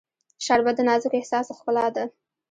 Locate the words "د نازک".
0.77-1.13